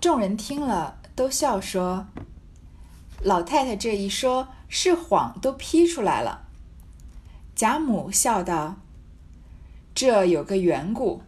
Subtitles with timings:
[0.00, 2.06] 众人听了，都笑说
[3.20, 6.46] ：“老太太这一说，是谎都批出来了。”
[7.56, 8.76] 贾母笑道
[9.92, 11.22] ：“这有个缘故，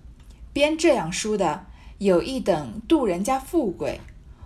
[0.52, 1.66] 编这样书的，
[1.98, 4.00] 有一等妒人家富贵，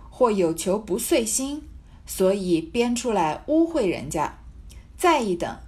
[0.09, 1.61] 或有求不遂心，
[2.07, 4.39] 所以编出来污秽人家；
[4.97, 5.59] 再一等，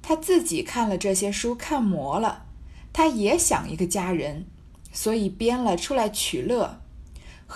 [0.00, 2.46] 他自己看了这些书看磨了，
[2.92, 4.46] 他也想一个佳人，
[4.92, 6.78] 所以编了出来取乐。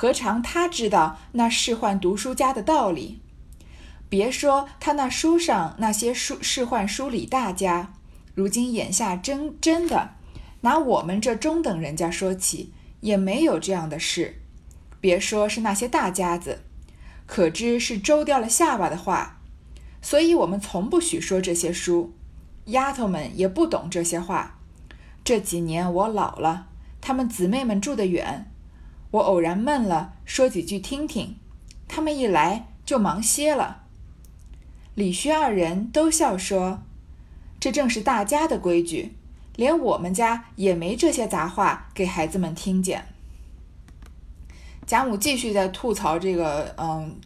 [0.01, 3.18] 何尝他知道那仕宦读书家的道理？
[4.09, 7.93] 别说他那书上那些书仕宦书里大家。”
[8.32, 10.11] 如今眼下真真的，
[10.61, 14.41] 拿我们这中等人家说起，也没有这样的事。
[15.00, 16.61] 别说是那些大家子，
[17.27, 19.41] 可知是周掉了下巴的话。
[20.00, 22.14] 所以我们从不许说这些书，
[22.67, 24.61] 丫头们也不懂这些话。
[25.25, 26.69] 这几年我老了，
[27.00, 28.49] 她们姊妹们住得远，
[29.11, 31.36] 我偶然闷了，说几句听听，
[31.86, 33.84] 他们一来就忙歇了。
[34.94, 36.83] 李薛二人都笑说。
[37.60, 39.16] 这正是大家的规矩，
[39.56, 43.06] 连我们家也没这些杂话给孩子们听见。
[44.86, 47.16] 贾母继续在吐槽这个，嗯，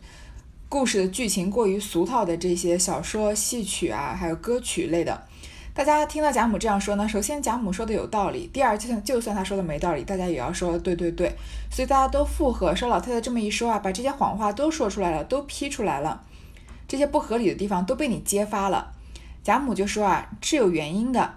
[0.70, 5.28] 故事的剧情过于俗套的这些小说、戏曲啊，还有歌曲类的。
[5.74, 11.34] 大家听到贾母这样说呢，首先贾母说的有道理，第二，就算就算她说的没道理，大家也要说对对对。
[11.70, 16.22] 所以大家都附和，说老太太这么一说啊，把这些谎话都说出来了，都批出来了，
[16.86, 18.92] 这些不合理的地方都被你揭发了。
[19.42, 21.36] 贾母就说啊，是有原因的，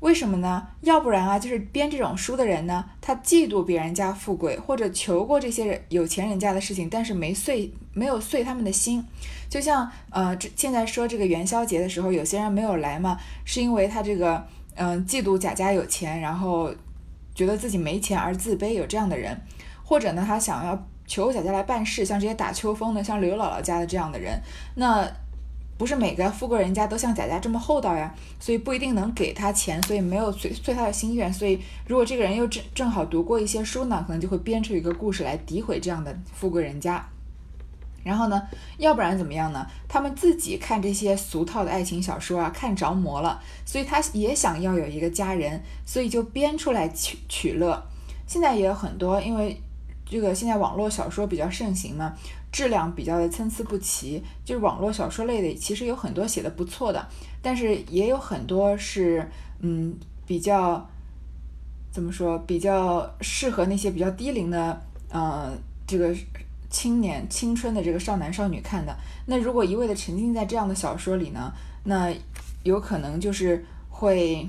[0.00, 0.68] 为什么呢？
[0.82, 9.04] 要不然啊，就是编这种书的人呢，他嫉妒别人家富贵，或者求过这些有钱人家的事情，但是没遂，没有遂他们的心。
[9.50, 16.72] 就像呃，现在说这个元宵节的时候，有些人没有来嘛，是因为他这个嗯，嫉妒贾家有钱，然后
[17.34, 19.40] 觉得自己没钱而自卑，有这样的人，
[19.82, 24.40] 或者呢，他想要求贾家来办事，像这些打秋风的，像刘姥姥家的这样的人，
[24.76, 25.10] 那。
[25.78, 31.32] 不是每个富贵人家都像贾家这么厚道呀，所以不一定能给他钱，所以没有遂遂他的心愿。
[31.32, 37.08] 所以如果这个人又正正好读过一些书呢，可能就会编出一个故事来诋毁这样的富贵人家。
[38.04, 38.42] 然后呢，
[38.78, 39.66] 要不然怎么样呢？
[39.86, 47.80] 他们自己看这些俗套的爱情小说啊，看着魔了，所以他也想要有一个佳人，所以就编出来取取乐。
[48.26, 49.60] 现在也有很多，因为
[50.08, 52.14] 这个现在网络小说比较盛行嘛。
[52.50, 57.06] 质量比较的参差不齐，就是网络小说类的，其实有很多写的不错的，
[57.42, 59.30] 但是也有很多是，
[59.60, 59.94] 嗯，
[60.26, 60.88] 比较
[61.92, 64.80] 怎么说，比较适合那些比较低龄的，
[65.10, 65.52] 呃，
[65.86, 66.16] 这个
[66.70, 68.96] 青年青春的这个少男少女看的。
[69.26, 71.52] 那如果一味的沉浸在这样的小说里呢，
[71.84, 72.10] 那
[72.62, 74.48] 有可能就是会。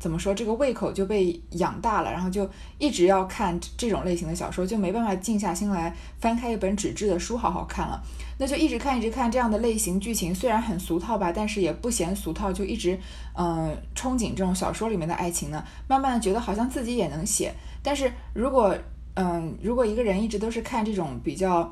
[0.00, 8.02] 怎么说这个胃口就被养大了，然后就一直要看这种类型的小说，就没办法静下心来翻开一本纸质的书好好看了。
[8.38, 12.98] 那就一直看一直看这样的类型剧情，虽然很俗套吧，但是也不嫌俗套，就一直
[13.36, 15.62] 嗯憧憬这种小说里面的爱情呢。
[15.86, 17.52] 慢慢的觉得好像自己也能写。
[17.82, 18.74] 但是如果
[19.16, 21.70] 嗯如果一个人一直都是看这种比较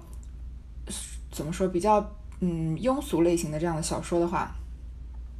[1.32, 1.98] 怎么说比较
[2.40, 4.54] 嗯庸俗类型的这样的小说的话，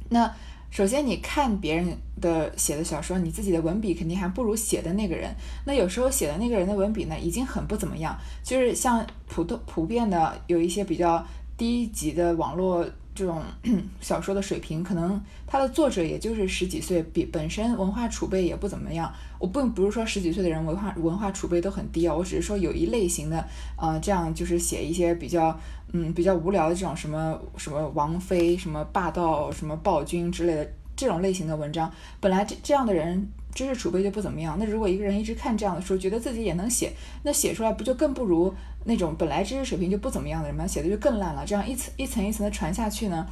[0.09, 0.33] 那。
[0.69, 5.33] 首先，你看别人的写的小说，你自己的文笔肯定还不如写的那个人。
[5.65, 11.25] 那有时候写的那个人的文笔呢，已经很不怎么样，就是像普通普遍的有一些比较
[11.57, 12.85] 低级的网络。
[13.19, 13.43] 这种
[13.99, 19.13] 小说的水平，可能他的作者也就是十几岁，比本身文化储备也不怎么样。
[19.37, 25.59] 我并不是说十几岁的人文化文化储备都很低啊，我只是说有一类型的，呃，这样就是写一些比较，
[25.91, 31.91] 嗯，比较无聊的这种什么什么王妃、什么霸道、什么暴君之类的这种类型的文章，
[32.21, 33.29] 本来这这样的人。
[33.59, 34.55] 知识储备就不怎么样。
[34.57, 36.93] 那如果一个人一直看这样的书，觉得自己也能写，
[37.23, 38.53] 那写出来不就更不如
[38.85, 40.65] 那种本来知识水平就不怎么样的人吗？
[40.65, 41.43] 写的就更烂了。
[41.45, 43.27] 这样一层一层一层的传下去呢，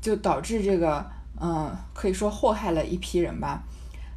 [0.00, 1.04] 就导致这个，
[1.40, 3.64] 嗯，可以说祸害了一批人吧。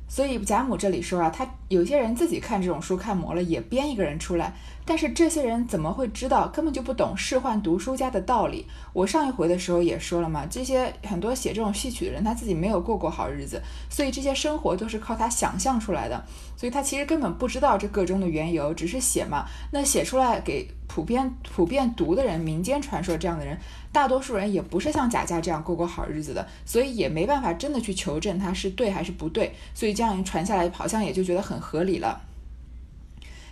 [0.09, 4.53] 所以贾母这里说啊，他有些人自己看这种书看魔了，也编一个人出来。
[4.83, 6.47] 但是这些人怎么会知道？
[6.47, 8.65] 根本就不懂仕宦读书家的道理。
[8.91, 16.25] 我上一回的时候也说了嘛，这些很多写这种戏曲的人，他自己没有过过好日子，所以这些生活都是靠他想象出来的。
[16.57, 19.45] 所以他其实根本不知道这个中的缘由，只是写嘛。
[19.71, 23.55] 那写出来给普遍普遍读的人，民间传说这样的人，
[23.91, 29.53] 大多数人也不是像贾家这样过过好日子的，所以也没办法真的去求证他是对还是不对。
[29.73, 32.21] 所以这样传下来，好像也就觉得很合理了。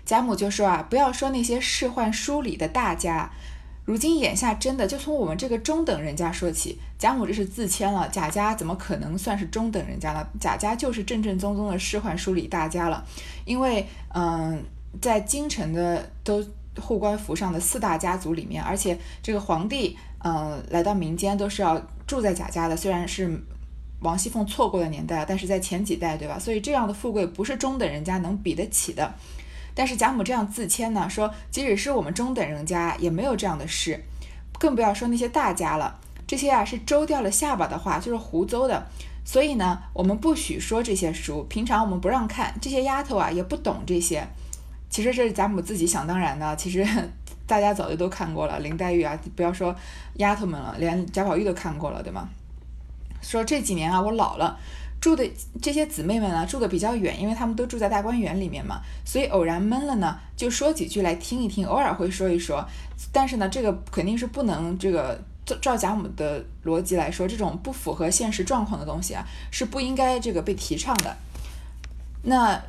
[0.05, 3.29] 贾母就说啊，不要说那些仕宦书里的大家，
[3.83, 6.77] 如今眼下真的就从我们这个中等人家说起。
[6.97, 10.25] 贾母这是自谦了，贾家怎么可能算是中等人家呢？
[10.39, 13.05] 贾家就是正正宗宗的仕宦书里大家了。
[13.43, 14.63] 因为嗯，
[15.01, 16.43] 在京城的都
[16.79, 22.75] 护官符上的四大家族里面，而且这个皇帝，嗯，来到民间都是要住在贾家的。
[22.75, 23.39] 虽然是
[24.01, 26.37] 王熙凤错过的年代，但是在前几代，对吧？
[26.39, 29.13] 所以这样的富贵不是中等人家能比得起的。
[29.73, 34.03] 但是贾母这样自谦呢，说即使是我们中等人家也没有这样的事，
[34.59, 35.99] 更不要说那些大家了。
[36.25, 38.87] 这些啊是周掉了下巴的话，就是胡诌的。
[39.23, 42.55] 所以呢，我们不许说这些书，平常我们不让看。
[42.61, 44.27] 这些丫头啊也不懂这些。
[44.89, 46.85] 其实这是贾母自己想当然的，其实
[47.47, 48.59] 大家早就都看过了。
[48.59, 49.75] 林黛玉啊，不要说
[50.15, 52.27] 丫头们了，连贾宝玉都看过了，对吗？
[53.21, 54.59] 说这几年啊，我老了，
[55.01, 55.27] 住的
[55.61, 62.63] 这些姊妹们呢，住的比较远，因为他们都住在大观园里面嘛，所以偶然闷了呢，就说几句来听一听，偶尔会说一说。
[63.11, 65.19] 但是呢，这个肯定是不能这个
[65.61, 71.17] 照贾母的逻辑来说，这种不符合现实状况的东西啊，是不应该这个被提倡的。
[72.23, 72.61] 那。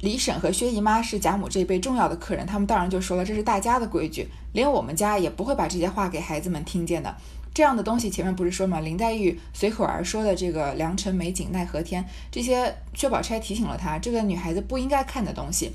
[0.00, 7.14] 李婶和薛姨妈是贾母这一辈重要的客人，他们当然就说了，这是大家的规矩，连我们家也不会把这些话给孩子们听见的。
[7.52, 8.80] 这样的东西前面不是说吗？
[8.80, 15.72] 林黛玉随口而说的这个“良辰美景奈何天”，这些薛宝钗提醒了她，这个女孩子不应该看的东西。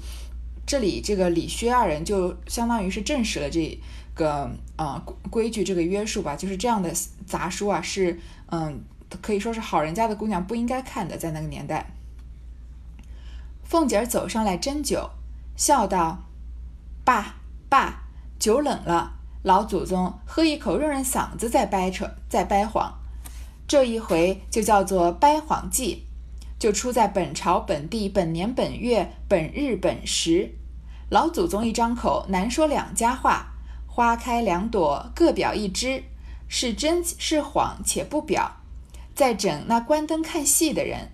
[0.66, 3.78] 这里这个李薛二人就相当于是证实了这
[4.16, 5.00] 个呃
[5.30, 6.92] 规矩这个约束吧，就是这样的
[7.28, 8.18] 杂书啊，是
[8.50, 8.82] 嗯
[9.22, 11.86] 可以说是好人家的姑娘不应该看的，在那个年代。
[13.66, 15.10] 凤姐儿走上来斟酒，
[15.56, 16.20] 笑道
[17.04, 18.04] ：“爸爸，
[18.38, 23.00] 酒冷了，老祖宗喝一口润润嗓子，再掰扯，再掰谎。
[23.68, 26.04] 这一回就叫做掰谎记，
[26.60, 30.52] 就出在本朝本地本年本月本日本时。
[31.10, 33.54] 老祖宗一张口难说两家话，
[33.88, 36.04] 花开两朵各表一枝，
[36.48, 38.58] 是真是谎且不表。
[39.16, 41.12] 再整那关灯看戏的人。”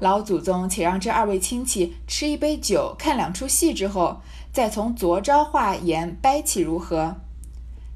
[0.00, 4.20] 老祖宗，且让这二位亲戚吃一杯酒，看两出戏之后，
[4.52, 7.16] 再从昨朝话言掰起如何？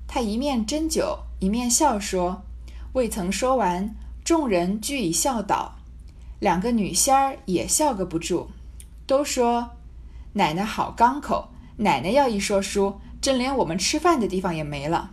[0.09, 2.43] 他一面斟酒，一面笑说
[2.95, 3.95] ：“未曾说完，
[4.25, 5.77] 众人俱已笑倒，
[6.39, 8.49] 两个女仙儿也笑个不住，
[9.07, 9.71] 都说：
[10.33, 15.11] 奶奶好刚口，奶奶要一说书，真连我们吃饭的地方也没了。”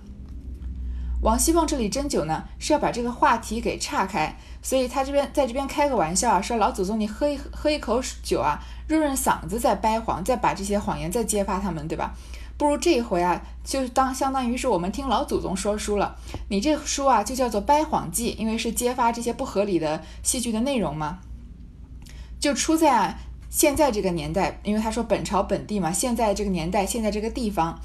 [1.22, 12.14] 王熙凤这里斟酒呢，是要把这个话题给岔开，所以他这边在这边开个玩笑啊，说老祖宗你喝一喝一口酒啊，润润嗓子再掰谎，再把这些谎言再揭发他们，对吧？
[12.58, 16.18] 不如这一回啊，就当相当于是我们听老祖宗说书了。
[16.50, 21.20] 你这书啊，就叫做掰谎记，因为是揭发这些不合理的戏剧的内容嘛。
[22.38, 23.18] 就出在
[23.50, 27.80] 现在这个年代，因为他说本朝本地嘛，现在这个年代，现在这个地方。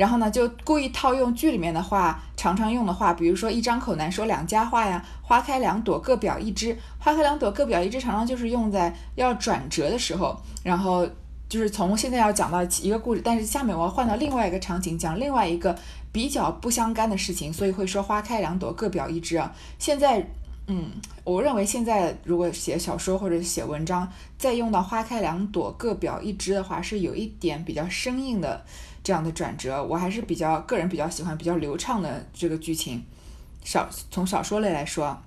[0.00, 11.06] 然后呢，就故意套用剧里面的话，常常用的话，比如说一张口难说两家话呀，花开两朵各表一枝，花开两朵各表一枝，常常就是用在要转折的时候，然后
[11.50, 15.78] 就是从现在要讲到一个故事，但是下面我要换到另外一个场景，讲另外一个
[16.10, 19.54] 比较不相干的事情，所以会说花开两朵各表一枝啊。
[19.78, 20.26] 现在，
[20.68, 20.92] 嗯，
[21.24, 28.64] 我认为现在如果写小说或者写文章，再用到花开两朵各表一枝的话，是有一点比较生硬的。
[29.02, 33.02] 这样的转折，我还是比较个人比较喜欢比较流畅的这个剧情。
[33.64, 35.20] 少从小说类来说，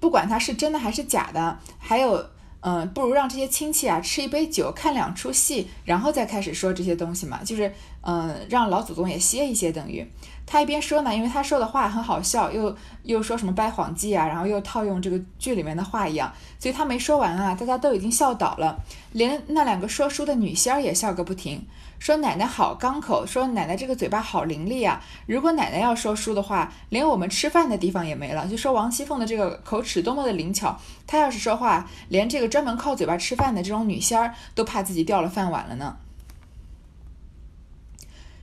[0.00, 2.26] 不管它是真的还是假的，还有，
[2.60, 10.06] 嗯，不如让这些亲戚啊吃一杯酒，看两出戏，然后再开始说这些东西嘛，就是，嗯，让老祖宗也歇一歇，等于。
[10.44, 18.78] 他一边说呢，因为他说的话很好笑，又又说什么掰谎记啊，然后又套用这个剧里面的话一样，所以他没说完啊，大家都已经笑倒了，
[19.12, 21.64] 连那两个说书的女仙儿也笑个不停，
[21.98, 28.46] 说奶奶好刚口，说奶奶这个嘴巴好伶俐啊，如果奶奶要说书的话，连我们吃饭的地方也没了。
[28.46, 35.96] 就说王熙凤的这个口齿多么的灵巧，她要是说话，连这个专门靠嘴巴吃饭的这种女仙儿都怕自己掉了饭碗了呢。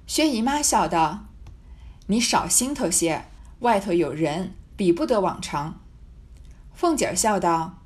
[0.08, 1.26] 薛姨妈笑道。
[2.12, 3.26] 你少心头些，
[3.60, 5.80] 外头有人，比不得往常。
[6.74, 7.84] 凤姐儿笑道：“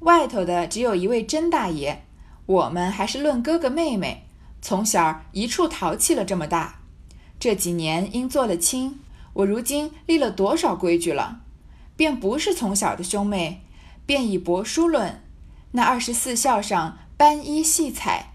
[0.00, 2.04] 外头的只有一位甄大爷，
[2.46, 4.28] 我们还是论哥哥妹妹，
[4.62, 6.82] 从小一处淘气了这么大。
[7.40, 9.00] 这几年因做了亲，
[9.32, 11.40] 我如今立了多少规矩了，
[11.96, 13.64] 便不是从小的兄妹，
[14.06, 15.20] 便以伯叔论。
[15.72, 18.30] 那二十四孝上班衣戏彩，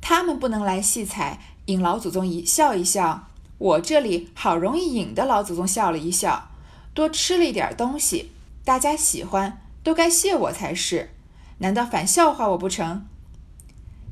[0.00, 3.24] 他们不能来戏彩，引老祖宗一笑一笑。”
[3.58, 6.50] 我这里好容易引得老祖宗笑了一笑，
[6.94, 8.30] 多吃了一点东西，
[8.64, 11.10] 大家喜欢，都该谢我才是，
[11.58, 13.04] 难道反笑话我不成？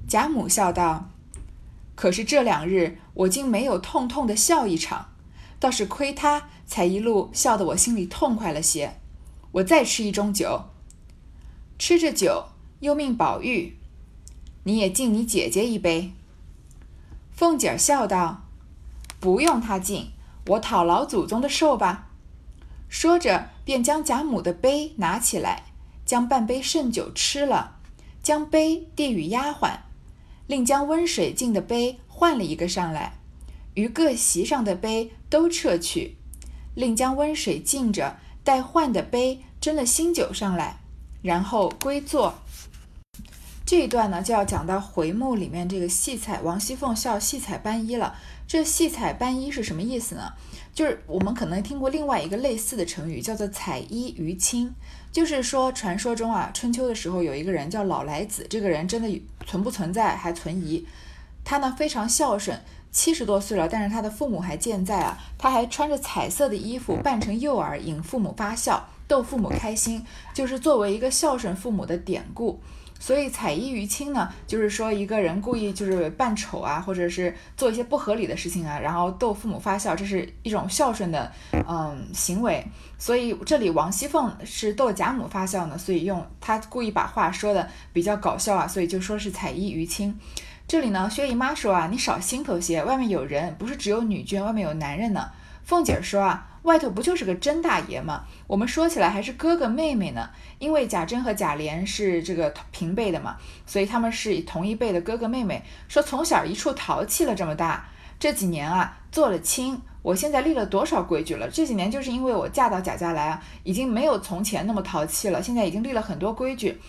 [0.09, 1.11] 贾母笑道
[1.95, 5.11] ：“可是这两日我竟没有痛痛的笑一场，
[5.61, 8.95] 倒是亏他才一路笑得我心里痛快了些。
[9.53, 10.65] 我再吃一盅酒，
[11.79, 12.47] 吃着酒
[12.81, 13.77] 又命宝玉，
[14.65, 16.13] 你也敬你姐姐一杯。”
[17.33, 18.43] 凤姐儿笑道
[19.21, 20.13] ：“不用他敬，
[20.47, 22.09] 我讨老祖宗的寿吧。”
[22.89, 25.65] 说着，便将贾母的杯拿起来，
[26.05, 27.79] 将半杯剩酒吃了，
[28.23, 29.79] 将杯递与丫鬟，
[30.47, 33.19] 另将温水敬的杯换了一个上来，
[33.75, 36.17] 于各席上的杯都撤去，
[36.75, 40.79] 另将温水敬着待换的杯斟了新酒上来，
[41.23, 42.35] 然后归坐。
[43.67, 48.15] 这一段呢，就要讲到回目里面这个戏彩王熙凤笑戏彩斑衣了。
[48.49, 50.33] 这戏彩斑衣是什么意思呢？
[50.73, 54.73] 就是我们可能听过另外一个类似的成语，叫做彩衣娱亲。
[55.11, 60.87] 就是说，传说中啊，春秋的时候有一个人叫老来子，这个人真的存不存在还存疑。
[61.43, 62.61] 他呢非常孝顺，
[62.93, 65.19] 七十多岁了，但是他的父母还健在啊。
[65.39, 72.61] 他还穿着彩色的衣服，扮成幼儿，引父母发笑，逗父母开心，就是作为一个孝顺父母的典故。
[72.99, 82.65] 所以彩衣娱亲呢，就是说一个人故意就是扮丑啊，或者是做一些不合理的事情啊，然后逗父母发笑，这是一种孝顺的嗯行为。
[82.99, 90.19] 所以这里王熙凤是逗贾母发笑呢，所以用她故意把话说的比较搞笑啊，所以就说是彩衣娱亲。
[90.67, 95.31] 这里呢，薛姨妈说啊，你少心头些，外面有人，不是只有女眷，外面有男人呢。
[95.67, 96.49] 凤姐说啊。
[96.63, 98.25] 外头不就是个甄大爷吗？
[98.49, 105.63] 我们说起来还是哥哥妹妹呢，因为贾珍和贾琏是这个平辈的嘛，所以他们是同一辈的哥哥妹妹。
[105.87, 111.49] 说从小一处淘气了这么大，这几年啊做了亲，我现在立了多少规矩了？
[111.49, 116.81] 这几年就是因为我嫁到贾家来啊，已经没有从前那么淘气了，现在已经立了很多规矩。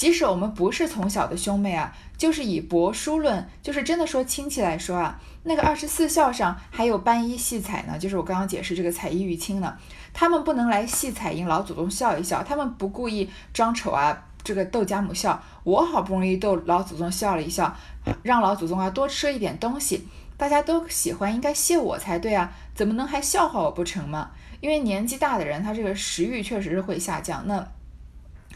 [0.00, 9.76] 即使我们不是从小的兄妹啊，就是以伯叔论，就是真的说亲戚来说啊，那个二十四孝上还有斑衣戏彩呢，就是我刚刚解释这个彩衣娱亲呢，
[10.14, 17.76] 他们不能来戏彩迎老祖宗笑一笑，他们不故意装丑啊，这个逗贾母笑，我好不容易逗老祖宗笑了一笑，
[18.22, 24.30] 让老祖宗啊多吃一点东西，大家都喜欢，应该谢我才对啊，怎么能还笑话我不成吗？
[24.62, 27.68] 因为年纪大的人，他这个食欲确实是会下降，那。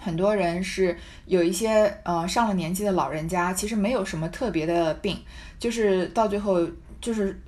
[0.04, 5.18] 很多人是有一些呃上了年纪的老人家，其实没有什么特别的病，
[5.58, 6.60] 就是到最后
[7.00, 7.40] 就是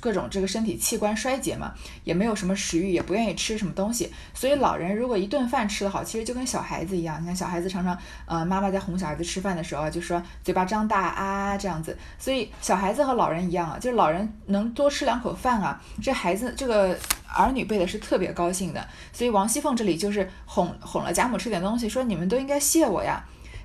[0.00, 1.72] 各种这个身体器官衰竭嘛，
[2.04, 4.12] 也没有什么食欲，也不愿意吃什么东西。
[4.32, 7.20] 所以老人如果一顿饭吃得好，其实就跟小孩子一样。
[7.22, 11.96] 你看小孩子常常呃妈妈在哄小孩子吃饭的时候就说嘴巴张大啊这样子。
[12.18, 16.98] 所以小孩子和老人一样啊，就是老人能多吃两口饭啊，这孩子这个。
[17.36, 23.24] 儿女辈的是特别高兴的，所以王熙凤这里就是哄哄了贾母吃点东西，说你们都应该谢我呀。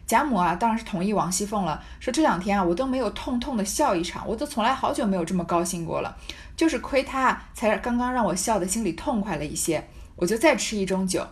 [0.09, 6.17] 贾母啊，当然是同意王熙凤了，说这两天啊，我都没有痛痛的笑一场，我都从来好久没有这么高兴过了，
[6.57, 11.23] 就是亏他才刚刚让我笑的心里痛快了一些，我就再吃一盅酒，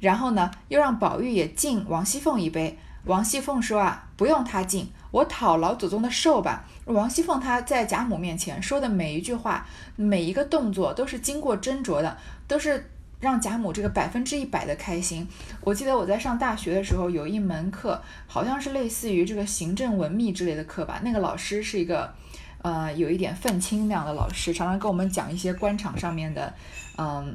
[0.00, 2.76] 然后呢，又让宝玉也敬王熙凤一杯。
[3.04, 6.64] 王熙凤说啊，不用他敬，我讨老祖宗的寿吧。
[6.86, 9.64] 王熙凤她在贾母面前说的每一句话，
[9.94, 12.16] 每一个动作都是经过斟酌的，
[12.48, 12.90] 都是
[13.24, 15.26] 让贾母这个百分之一百的开心。
[15.62, 21.00] 我记得我在上大学的时候有一门课，好像是类似于这个行政文秘之类的课吧。
[21.02, 22.12] 那个老师是一个，
[22.60, 26.52] 呃，有一点愤青那样的老师，常常跟我们讲一些官场上面的，
[26.98, 27.34] 嗯，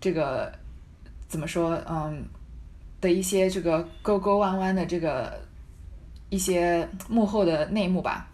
[0.00, 0.50] 这个
[1.28, 2.24] 怎么说，嗯，
[3.02, 5.38] 的一些这个沟沟弯弯的这个
[6.30, 8.26] 一些幕后的内幕吧。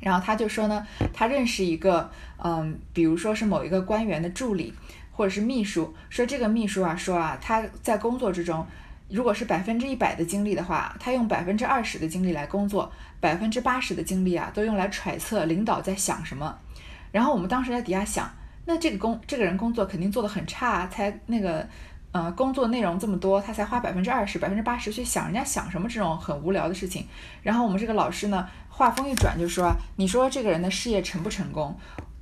[0.00, 2.08] 然后他就说呢，他认识一个，
[2.44, 4.72] 嗯，比如说是某一个官员的助理，
[5.18, 8.64] 或者是秘书，说这个秘书啊，说啊，他在工作之中，
[9.10, 16.56] 如果是百分之一百的精力的话，他用百分之二十的精力来工作，百分之八十的精力啊，都用来揣测领导在想什么。
[17.10, 18.30] 然后我们当时在底下想，
[18.64, 21.66] 那这个工这个人工作肯定做得很差，才那个。
[22.10, 27.06] 呃，工作内容这么多，他才花百分之二十、百分之八十去想人家想什么这种很无聊的事情。
[27.42, 31.78] 然后我们这个老师呢，话锋一转就说：“你说这个人的事业成不成功？”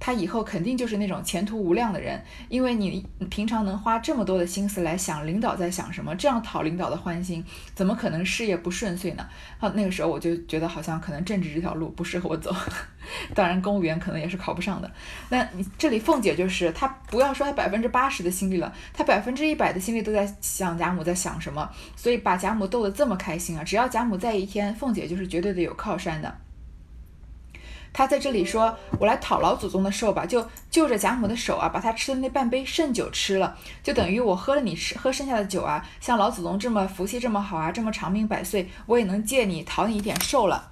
[0.06, 7.44] 他以后肯定就是那种前途无量的人，因为你平常能花这么多的心思来想领导在想什么，这样讨领导的欢心，
[7.74, 9.28] 怎么可能事业不顺遂呢？
[9.58, 12.54] 好，那个时候我就觉得好像可能政治这条路不适合我走，
[13.34, 14.88] 当然公务员可能也是考不上的。
[15.28, 23.64] 那你这里凤姐就是她不要说她百分之八十的心力了，她百分之一百的心力都在想贾母在想什么，所以把贾母逗得这么开心啊！
[23.64, 26.32] 只要贾母在一天，凤姐就是绝对的有靠山的。
[27.96, 40.70] 他在这里说：“我来讨老祖宗的寿吧，就就着贾母的手啊，把他吃的那半杯剩酒吃了，就等于我喝了你吃喝剩下的酒啊，像老祖宗这么福气这么好啊，这么长命百岁，我也能借你讨你一点寿了。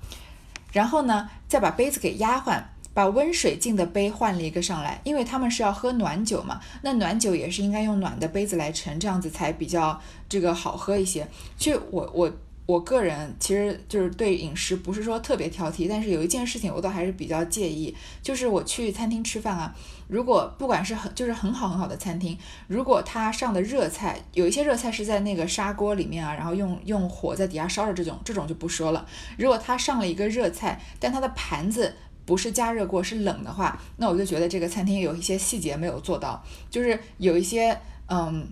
[0.71, 2.63] 然后呢，再把杯子给丫鬟，
[2.93, 11.27] 把温水敬的杯换了一个上来，因为他们是要喝暖酒嘛，那暖酒也是应该用暖的杯子来盛，这样子才比较这个好喝一些。
[11.57, 12.31] 就我我。”
[12.67, 19.77] 我个人其实就是对饮食不是说特别挑剔，但是有一件事情我倒还是比较介意，就是我去餐厅吃饭啊，
[20.09, 29.07] 如果不管是很就是很好很好的餐厅，如果他上的热菜有一些热菜是在那个砂锅里面啊，然后用用火在底下烧着这种，这种就不说了。
[29.37, 31.95] 如果他上了一个热菜，但他的盘子
[32.25, 37.79] 不是加热过是冷的话，那我就觉得这个餐厅有一些细节没有做到，就是有一些
[38.09, 38.49] 嗯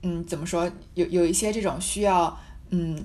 [0.00, 2.34] 嗯怎么说，有有一些这种需要。
[2.74, 2.98] 嗯，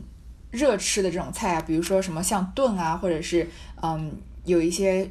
[0.50, 3.46] 热吃的这种菜啊，比如说什么像炖啊，或者是
[3.82, 4.12] 嗯
[4.46, 5.06] 有一些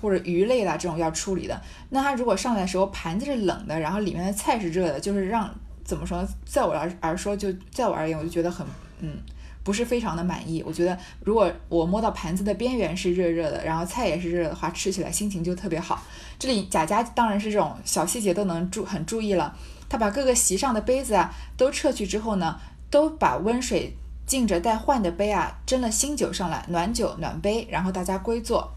[0.00, 5.48] 或者鱼类啦这种要处理的，那它如果上来的时候盘子是冷的，然后里面的菜是热的，就是让
[5.84, 8.66] 怎么说，在我而而说，就在我而言，我就觉得很
[8.98, 9.18] 嗯
[9.62, 10.60] 不是非常的满意。
[10.66, 16.02] 我觉得如果我摸到盘子的边缘是热热的，然后菜也是热的话，吃起来心情就特别好。
[16.40, 19.56] 这里贾家当然是这种小细节都能注很注意了，
[19.88, 22.58] 他把各个席上的杯子啊都撤去之后呢。
[22.92, 23.96] 都把温水
[24.26, 28.74] 浸着待换的杯啊，斟了新酒上来，暖酒暖杯，然后大家归坐。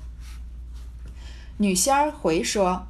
[1.58, 2.88] 女仙儿回说：“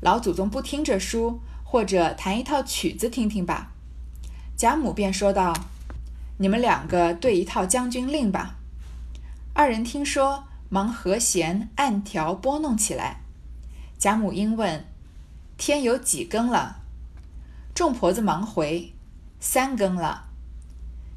[0.00, 3.72] 老祖宗不听这书，或者弹一套曲子听听吧。”
[4.56, 5.52] 贾母便说道
[6.40, 8.54] ：“你们两个对一套将军令吧。”
[9.52, 13.20] 二人听说，忙和弦按调拨弄起来。
[13.98, 14.86] 贾母因问
[15.58, 16.78] ：“天有几更了？”
[17.74, 18.94] 众婆子忙回
[19.38, 20.28] ：“三更了。”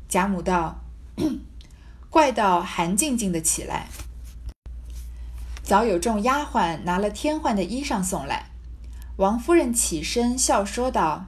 [0.10, 0.80] 贾母道
[2.10, 3.88] ：“怪道寒静静的起来。”
[5.62, 8.52] 早有众丫鬟拿了添换的衣裳送来。
[9.18, 11.26] 王夫人起身笑说道：“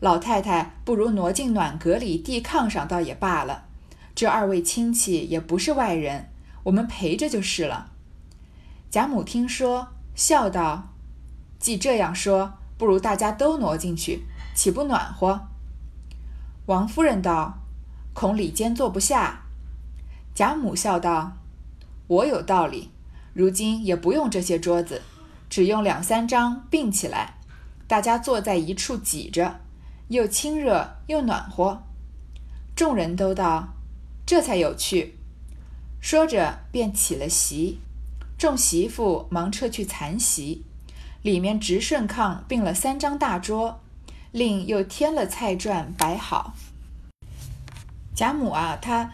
[0.00, 3.66] 老太太不如挪进暖阁里地炕上，倒也罢了。
[4.16, 6.30] 这二位亲戚也不是外人，
[6.64, 7.92] 我们陪着就是了。”
[8.90, 10.88] 贾母听说，笑道
[11.60, 14.24] ：“既这样说，不如大家都挪进去，
[14.56, 15.48] 岂不暖和？”
[16.66, 17.61] 王夫人道。
[18.14, 19.42] 恐里间坐不下，
[20.34, 21.38] 贾母笑道
[22.06, 22.90] ：“我有道理，
[23.32, 25.02] 如今也不用这些桌子，
[25.48, 27.38] 只用两三张并起来，
[27.86, 29.60] 大家坐在一处挤着，
[30.08, 31.82] 又亲热又暖和。”
[32.76, 33.74] 众人都道
[34.26, 35.18] ：“这才有趣。”
[36.00, 37.78] 说着便起了席，
[38.36, 40.64] 众媳妇忙撤去残席，
[41.22, 43.80] 里面直顺炕并了三张大桌，
[44.32, 46.54] 另又添了菜馔摆好。
[48.14, 49.12] 贾母啊，她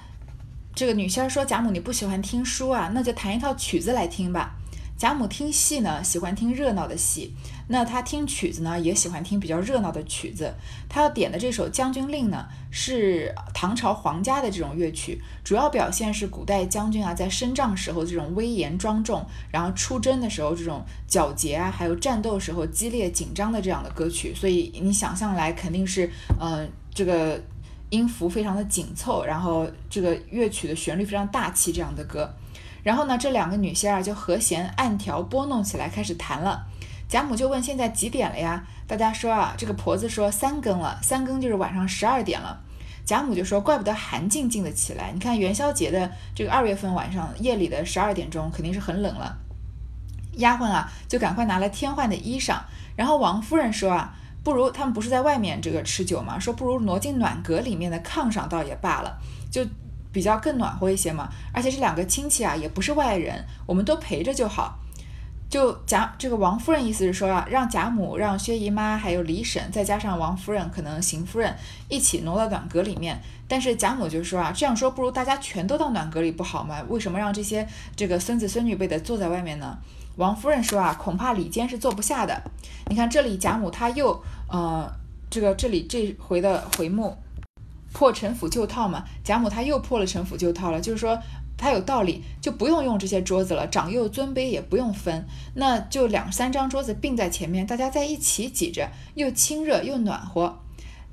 [0.74, 4.54] 这个女仙说：“贾母，你不喜欢听书啊，那就弹一套曲子来听吧。”
[4.98, 7.30] 贾母听戏呢，喜欢听热闹的戏；
[7.68, 10.52] 那她听曲子呢，也喜欢听比较热闹的曲子。
[10.88, 24.34] 她要点的这首《将军令》呢，是唐朝皇家的这种乐曲，主要表现是古代将军啊在升帐时候这种威严庄重，然后出征的时候这种皎洁啊，还有战斗时候激烈紧张的这样的歌曲。
[24.34, 27.40] 所以你想象来，肯定是，嗯，这个。
[27.90, 32.30] 音符非常的紧凑，然后这个乐曲的旋律非常大气，这样的歌。
[32.82, 36.66] 然后呢，这两个女仙儿就和弦按调拨弄起来，开始弹了。
[37.08, 42.60] 贾母就问：“现在几点了呀？”大家说啊，这个婆子说三更了，三更就是晚上十二点了。
[43.04, 49.36] 贾母就说：“怪不得寒静静的起来，你看元宵节的这个二月份晚上夜里的十二点钟肯定是很冷了。”
[50.36, 52.58] 丫鬟啊，就赶快拿了添换的衣裳。
[52.94, 54.14] 然后王夫人说啊。
[54.48, 56.38] 不如他们不是在外面这个吃酒嘛？
[56.38, 59.18] 说不如挪进暖阁里面的炕上倒也罢了，
[59.50, 59.62] 就
[60.10, 61.28] 比较更暖和一些嘛。
[61.52, 64.78] 而且这两个亲戚啊也不是外人，我们都陪着就好。
[65.50, 71.54] 就贾这个王夫人意思是说啊，让贾母、让薛姨妈还有李婶，再加上王夫人，可能邢夫人
[71.90, 73.20] 一起挪到暖阁里面。
[73.46, 76.82] 但是贾母就说啊，这样说不如大家全都到暖阁里不好吗？
[76.88, 79.76] 为什么让这些这个孙子孙女辈的坐在外面呢？
[80.18, 82.42] 王夫人说啊，恐怕里间是坐不下的。
[82.88, 84.92] 你看这里贾母她又呃，
[85.30, 87.16] 这个这里这回的回目
[87.92, 91.16] 破陈腐旧套嘛，贾母她又破了陈腐旧套了，就是说
[91.56, 100.58] 她有道理，就不用用这些桌子了，长幼尊卑也不用分，那就两三张桌子并在前面，大家在一起挤着，又亲热又暖和。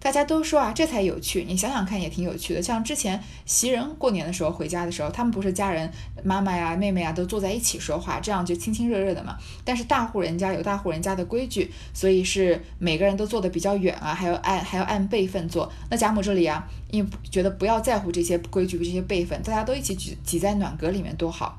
[0.05, 1.43] 大家都说啊，这才有趣。
[1.47, 2.61] 你想想看，也挺有趣的。
[2.61, 5.91] 像之前袭人过年的时候回家的时候，他们不是家人
[6.23, 9.35] 妈妈呀、妹妹啊都坐在一起说话，这样就亲亲热热的嘛。
[9.63, 15.73] 但是大户人家有大户人家的规矩，所以是每个人都坐的比较远啊，还要按还要按辈分坐。
[15.89, 21.57] 那贾母这里啊，因为觉得不要在乎这些规矩、这些辈分，大家都一起挤挤在暖阁里面多好。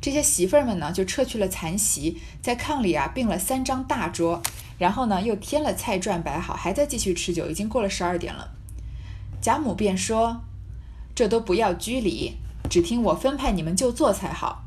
[0.00, 4.42] 这些媳妇儿们呢，就撤去了残席，在炕里啊并了三张大桌。
[4.78, 7.50] 然后呢，又添了菜馔摆好，还在继续吃酒。
[7.50, 8.52] 已经过了十二点了，
[9.40, 10.42] 贾母便说
[11.14, 12.36] ：“这都不要拘礼，
[12.70, 14.64] 只听我分派，你们就坐才好。”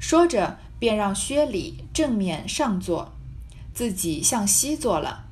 [0.00, 3.12] 说着，便让薛礼正面上坐，
[3.72, 5.24] 自己向西坐了。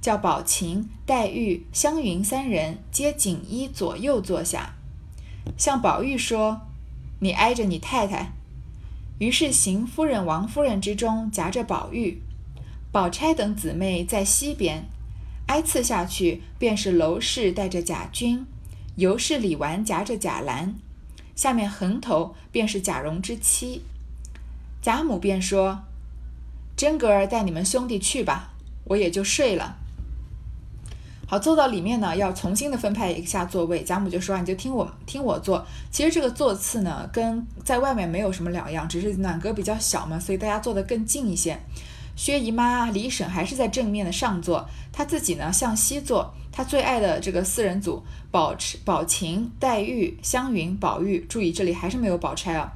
[0.00, 4.74] 叫宝琴、黛玉、湘云三人皆锦衣左右坐下，
[5.56, 6.62] 向宝玉说
[7.20, 8.32] ：“你挨着你太太。”
[9.18, 12.20] 于是邢夫人、王夫人之中夹着宝玉，
[12.92, 14.84] 宝钗等姊妹在西边，
[15.46, 18.44] 挨次下去便是娄氏带着贾君，
[18.96, 20.74] 尤氏、李纨夹着贾兰，
[21.34, 23.82] 下面横头便是贾蓉之妻。
[24.82, 25.84] 贾母便说
[26.76, 28.52] ：“真格儿带你们兄弟去吧，
[28.84, 29.78] 我也就睡了。”
[31.26, 33.82] 好，坐到里面呢，要重新的分派一下座位。
[33.82, 41.58] 贾母就说：“你就听我听我坐。”其实这个座次呢，跟在外面没有什么两样，只是暖阁比较小嘛，所以大家坐得更近一些。
[42.14, 46.34] 薛姨妈、李婶还是在正面的上座，她自己呢向西坐。
[46.50, 52.72] 她最爱的这个四人组，宝宝琴、黛玉、湘云、宝玉，注意这里还是没有宝钗啊。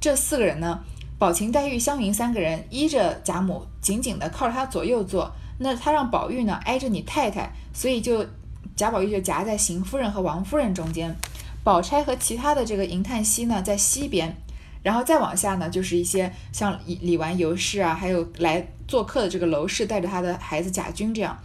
[0.00, 0.80] 这四个人呢，
[1.18, 5.32] 宝琴、黛玉、湘云三个人依着贾母，紧紧的靠着她左右坐。
[5.58, 8.26] 那他让宝玉呢挨着你太太，所以就
[8.74, 11.14] 贾宝玉就夹在邢夫人和王夫人中间，
[11.62, 14.36] 宝钗和其他的这个银叹息呢在西边，
[14.82, 21.38] 然后再往下呢就是一些像李李纨、尤氏啊，还有来做客的这个娄氏带着他的孩子贾军这样，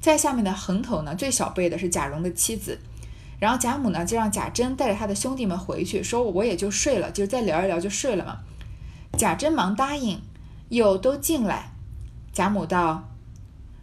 [0.00, 2.78] 在下面的横头呢最小辈的是贾蓉的妻子，
[3.38, 8.38] 然后贾母呢就让贾珍带着他的兄弟们回去，说我也就睡了，就再聊一聊就睡了嘛。
[9.16, 10.20] 贾珍忙答应，
[10.68, 11.72] 又都进来，
[12.32, 13.08] 贾母道。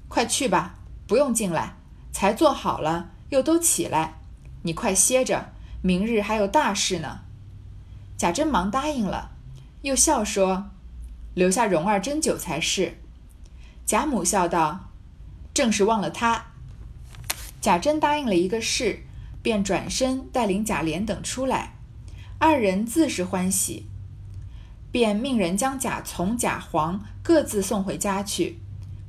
[0.09, 1.75] 快去吧，不用进来，
[2.13, 4.21] 才做好了，又都起来，
[4.61, 5.49] 你快歇着，
[5.81, 7.19] 明日还有大事呢。
[8.17, 9.31] 贾珍忙答应了，
[9.83, 10.71] 又笑说
[11.35, 12.97] ：“留下蓉儿斟酒才是。”
[13.85, 14.89] 贾母笑道
[15.53, 16.47] ：“正是忘了他。”
[17.61, 19.03] 贾珍答应了一个是，
[19.41, 21.75] 便转身带领贾琏等出来，
[22.39, 23.87] 二人自是欢喜，
[24.91, 28.59] 便命人将贾从、贾黄各自送回家去。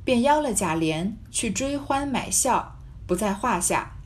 [0.05, 3.97] 便邀了贾琏去追欢买笑，不在话下。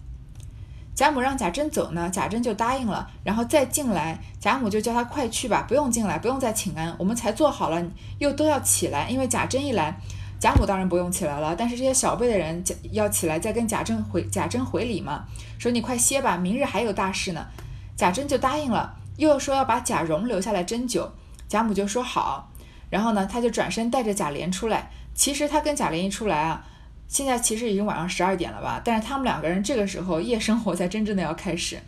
[0.95, 7.84] 贾母让贾珍走呢，贾珍就答应了，然后再进来，贾母就叫他快去吧，不用进来，不用再请安，我们才做好了，
[8.19, 9.99] 又都要起来，因为贾珍一来，
[10.39, 15.25] 贾母当然不用起来了，但是这些小辈的人要起来再跟贾珍回贾珍回礼嘛，
[15.58, 17.47] 说你快歇吧，明日还有大事呢。
[17.95, 21.12] 贾珍就答应了，又说要把贾蓉留下来斟酒，
[21.47, 22.51] 贾母就说好，
[22.89, 24.91] 然后呢，他就转身带着贾琏出来。
[25.15, 26.65] 其实他跟贾琏一出来啊，
[27.08, 28.82] 现在其实已经晚上十二点了吧？
[28.84, 31.80] 但是他们两个人这个时候夜生活才真正的要开始，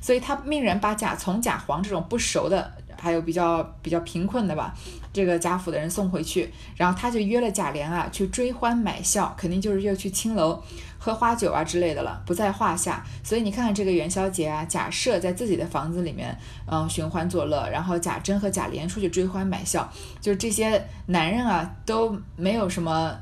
[0.00, 4.74] 所以他命人把贾从、贾黄这种不熟的，还有比较比较贫困的吧，
[5.12, 10.62] 这个贾府的人送回去，然后他就约了贾琏啊去追欢买笑，肯定就是又去青楼
[10.98, 13.04] 喝花酒啊之类的了，不在话下。
[13.22, 23.16] 所以你看看这个元宵节啊，贾赦在自己的房子里面，嗯，寻欢作乐，然后贾珍和贾琏出去追欢买笑，就是这些男人啊都没有什么，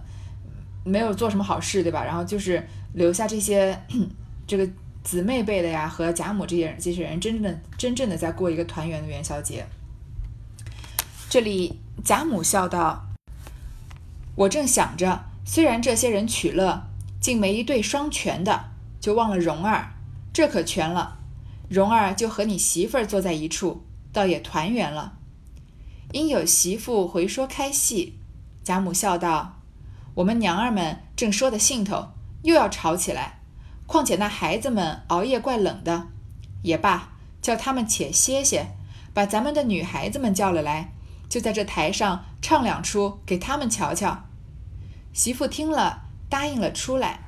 [0.84, 2.04] 没有做什么好事，对吧？
[2.04, 3.78] 然后就是留下这些
[4.46, 4.68] 这个
[5.04, 9.66] 姊妹辈的呀和贾母这些人这些人，真正的真正的在过一个团圆的元宵节。
[11.28, 13.06] 这里贾母笑道
[14.34, 16.84] ：“我正想着，虽然这些人取乐，
[17.20, 19.92] 竟没一对双全的，就忘了蓉儿。
[20.32, 21.18] 这可全了，
[21.68, 25.14] 蓉儿就和你媳妇儿坐在一处，倒也团圆了。”
[26.12, 28.18] 因有媳妇回说开戏，
[28.64, 29.57] 贾母笑道
[30.18, 32.08] ：“我们娘儿们正说的兴头，
[32.42, 33.38] 又要吵起来。
[33.86, 36.08] 况且那孩子们熬夜怪冷的，
[36.62, 38.66] 也罢，叫他们且歇歇，
[39.14, 40.92] 把咱们的女孩子们叫了来。”
[41.30, 44.24] 就在这台上唱两出给他们瞧瞧。
[45.12, 47.20] 媳妇听了，答应了出来，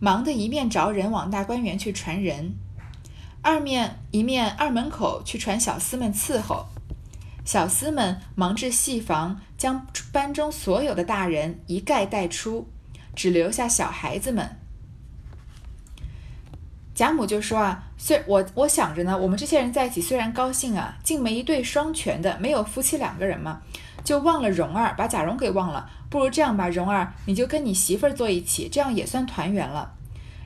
[0.00, 2.54] 忙得一面着人往大观园去传人，
[3.42, 6.68] 二面一面二门口去传小厮们伺候。
[7.46, 12.68] 小厮们忙至戏房，将班中所有的大人一概带出，
[13.14, 14.56] 只留下小孩子们。
[16.92, 23.62] 贾母就说啊，虽我我想着呢，我们这些人在一起虽然高兴啊，竟没一对双全的，没有夫妻两个人嘛，
[24.02, 25.88] 就忘了蓉儿，把贾蓉给忘了。
[26.10, 29.92] 不如这样吧，蓉儿，你就跟你媳妇儿坐一起，这样也算团圆了。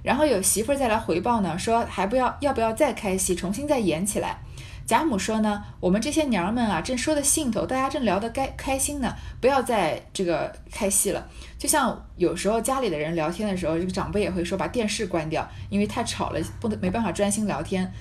[0.02, 4.40] 然后有媳妇儿再来回报呢，说还不要要不要再开戏，重新再演起来。
[4.86, 11.28] 贾母说呢，我们这些娘们啊，正说的兴头，大家正聊得该开心呢，不要再这个开戏了。
[11.58, 17.92] 就像有时候家里的人聊天的时候，这个长辈也会说把电视关掉，因为太吵了，不能没办法专心聊天。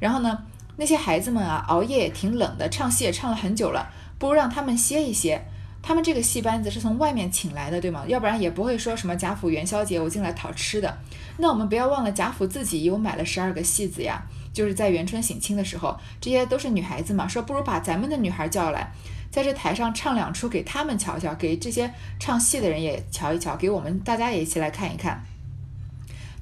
[0.00, 0.38] 然后呢，
[0.76, 5.44] 那些孩子们啊，熬夜也挺冷的，唱戏也唱了很久了，不如让他们歇一歇。
[5.80, 8.04] 他们这个戏班子是从外面请来的，对吗？
[8.06, 10.98] 要不然也不会说什么贾府元宵节我进来讨吃的。
[11.38, 14.22] 那我们不要忘了，贾府自己有买了十二个戏子呀。
[14.58, 18.92] 就是在元春省亲的时候，这些都是女孩子嘛，说不如把咱们的女孩叫来，
[19.30, 25.24] 在这台上唱两出给他们瞧瞧，给这些唱戏的人也瞧一瞧，给我们大家也一起来看一看。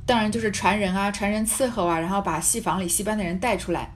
[0.06, 3.90] 当然就是传人啊，传人伺候啊，然后把戏房里戏班的人带出来。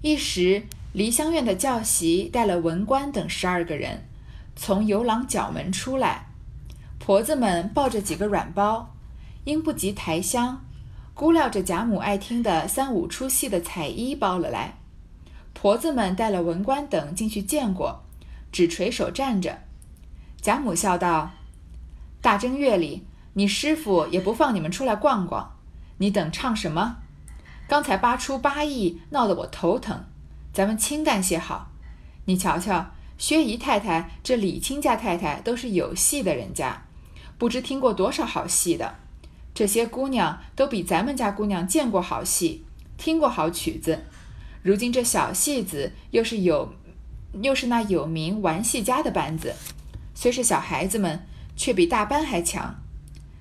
[0.00, 4.06] 一时，梨香院的教习带了文官等十二个人，
[4.54, 6.26] 从游廊角门出来，
[7.00, 8.94] 婆子们抱着几个软包，
[9.42, 10.64] 因不及抬香，
[11.18, 14.78] 估料着贾母爱听的三五出戏的彩衣包了来。
[15.52, 18.04] 婆子们带了文官等进去见过，
[18.52, 19.58] 只垂手站着。
[20.40, 21.32] 贾母笑道
[22.22, 23.04] ：“大正月里。”
[23.34, 25.56] 你师傅也不放你们出来逛逛，
[25.96, 26.98] 你等唱什么？
[27.66, 30.04] 刚才八出八义，闹得我头疼。
[30.52, 31.72] 咱们清淡些好。
[32.26, 36.84] 你瞧瞧，薛姨太太、这李亲家太太都是有戏的人家，
[37.36, 38.94] 不知听过多少好戏的。
[39.58, 42.62] 这些姑娘都比咱们家姑娘见过好戏，
[42.96, 44.04] 听过好曲子。
[44.62, 46.72] 如今这小戏子又是有，
[47.42, 49.56] 又是那有名玩戏家的班子，
[50.14, 52.76] 虽是小孩子们，却比大班还强。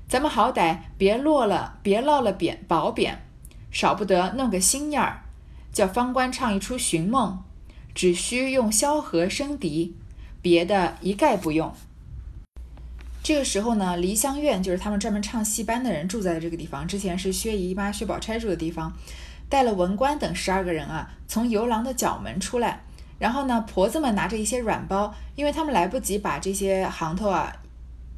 [0.09, 3.23] 咱们好歹别落了，别落了贬褒贬，
[3.69, 5.21] 少不得弄个新样儿，
[5.71, 7.43] 叫方官唱一出《寻梦》，
[7.93, 9.95] 只需用萧何生笛，
[10.41, 11.71] 别的一概不用。
[13.27, 18.93] 这个时候呢，梨香院就是他们专门唱戏班的人住在这个地方，之前是薛姨妈、薛宝钗住的地方，
[19.49, 22.85] 带了文官等十二个人啊，从游廊的角门出来，
[23.19, 27.53] 然后呢，婆子们拿着一些软包，因为他们来不及把这些行头啊，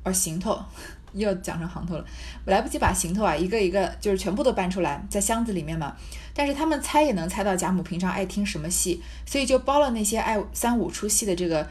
[0.04, 0.64] 呃，行头。
[1.14, 2.06] 又讲成行头了，
[2.46, 5.96] 来不及把行头啊一个一个就是全部都搬出来，在箱子里面嘛。
[6.36, 11.68] 但是他们猜也能猜到贾母平常爱听什么戏，所以就包了那些爱三五出戏的这个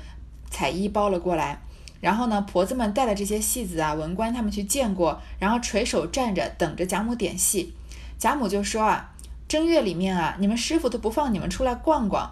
[0.50, 1.62] 彩衣包了过来。
[2.00, 7.74] 然后呢，婆子们带了这些戏子啊，文官他们去见过，然后垂手站着等着贾母点戏。
[8.18, 9.10] 贾母就说啊，
[9.48, 12.30] 正月里面啊，你们师傅都不放你们出来逛逛，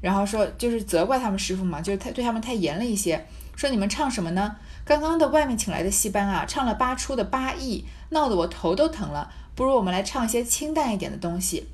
[0.00, 4.56] 然后说就是责怪他们师傅嘛，就是太对他们太严了一些，说你们唱什么呢？
[4.84, 9.30] 刚刚的外面请来的戏班啊，唱了八出的八义，闹得我头都疼了。
[9.54, 11.68] 不如我们来唱一些清淡一点的东西。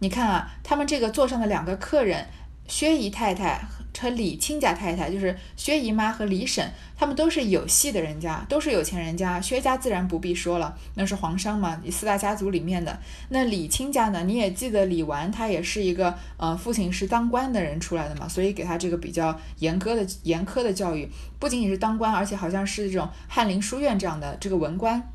[0.00, 2.26] 你看啊，他们这个座上的两个客人，
[2.66, 3.66] 薛姨太太。
[4.00, 9.40] 和李亲家太太就是薛姨妈和李婶，他们都是有戏的人家，都是有钱人家。
[9.40, 12.98] 薛家自然不必说了，那是皇商嘛，四大家族里面的。
[13.28, 14.24] 那李亲家呢？
[14.24, 25.12] 你也记得李纨，他也是一个呃，父亲是当官的人出来的嘛，所以给他这个比较严苛的严苛的教育，不仅仅是当官，而且好像是这种翰林书院这样的这个文官，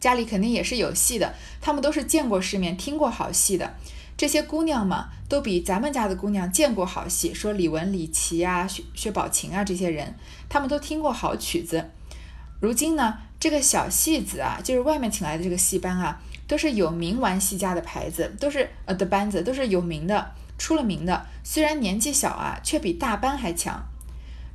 [0.00, 1.34] 家里肯定也是有戏的。
[1.60, 3.74] 他们都是见过世面、听过好戏的。
[4.16, 7.34] 这些姑娘嘛，都比咱们家的姑娘见过好戏。
[7.34, 10.14] 说李玟、李琦啊、薛薛宝琴啊这些人，
[10.48, 11.90] 他们都听过好曲子。
[12.60, 21.26] 如今呢，这个小戏子啊，就是外面请来的这个戏班啊，都是有名玩戏家的牌子，都是呃的班子，都是有名的，出了名的。
[21.42, 23.84] 虽然年纪小啊，却比大班还强。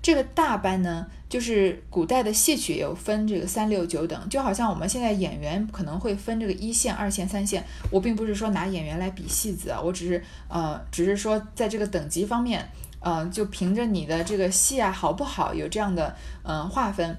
[0.07, 1.05] 这个大班呢？
[1.27, 7.61] 就是古代的戏曲有分这个三六九等，就好像我们现在演员可能会分这个一线、二线、三线。
[7.91, 12.65] 我并不是说拿演员来比戏子啊，我只是呃，只是说在这个等级方面，
[13.01, 17.17] 嗯，就凭着你的这个戏啊好不好，有这样的嗯划分。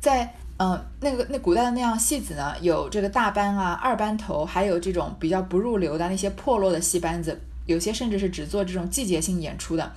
[0.00, 9.92] 在嗯那个那古代的那样戏子呢，有这个大班啊、二班头，还有这种比较不入流的那些破落的戏班子，有些甚至是只做这种季节性演出的。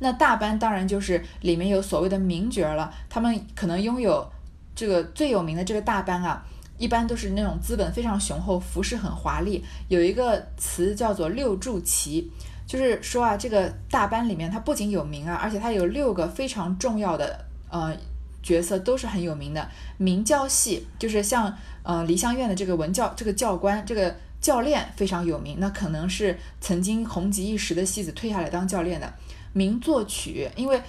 [0.00, 4.28] 那大班当然就是里面有所谓的名角了，他们可能拥有
[4.74, 6.42] 这个最有名的这个大班啊，
[6.78, 9.62] 一般都是那种资本非常雄厚，服饰很华丽。
[9.88, 12.30] 有一个词叫做六柱旗，
[12.66, 17.94] 就是说啊，这个大班里面它不仅有名啊，而且它有六个非常重要的呃
[18.42, 19.68] 角色都是很有名的。
[19.98, 29.12] 名教系就是像呃梨香院的这个文教这个教官这个教练非常有名，那可能是曾经红极一时的戏子退下来当教练的。
[29.52, 30.80] 名作曲，因为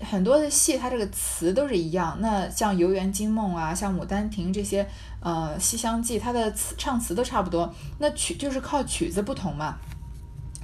[0.00, 2.18] 很多的戏它这个词都是一样。
[2.20, 4.86] 那像《游园惊梦》啊，像《牡丹亭》这些，
[5.20, 7.72] 呃，《西厢记》它的词唱词都差不多。
[7.98, 9.76] 那曲就是靠曲子不同嘛，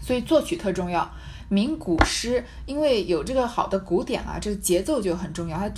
[0.01, 1.09] 所以作曲特重要。
[1.49, 5.57] 名古诗，因为有这个好的古典啊，这个节奏就很重要。
[5.57, 5.71] 它，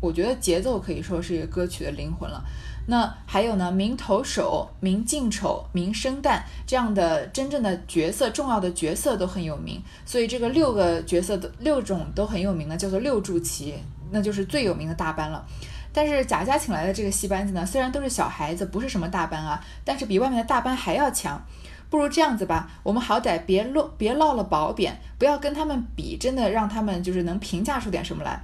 [0.00, 2.42] 我觉得节奏可以说是一个歌曲的灵魂了。
[2.90, 13.74] 那还有呢，名头手、名净丑、名生旦这样的真正的角色，重要的角色都很有名，所以这个六个角色的六种都很有名的，叫做六柱旗，
[14.10, 15.46] 那就是最有名的大班了。
[15.92, 21.44] 但是贾家请来的这个戏班子呢，虽然都是小孩子，不是什么大班啊，但是比外面的大班还要强。
[21.90, 28.42] 不如这样子吧，我们好歹别落别落了褒贬，不要跟他们比，真的让他们就是能评价出点什么来。